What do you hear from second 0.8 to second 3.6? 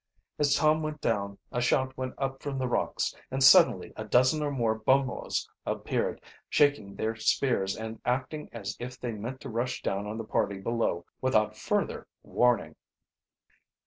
went down, a shout went up from the rocks, and